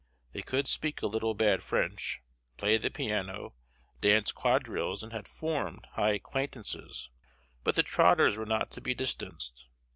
They 0.31 0.41
could 0.41 0.65
speak 0.67 1.03
a 1.03 1.05
little 1.05 1.35
bad 1.35 1.61
French, 1.61 2.23
play 2.57 2.77
the 2.77 2.89
piano, 2.89 3.53
dance 3.99 4.31
quadrilles, 4.31 5.03
and 5.03 5.13
had 5.13 5.27
formed 5.27 5.85
high 5.91 6.13
acquaintances; 6.13 7.11
but 7.63 7.75
the 7.75 7.83
Trotters 7.83 8.35
were 8.35 8.47
not 8.47 8.71
to 8.71 8.81
be 8.81 8.95
distanced. 8.95 9.69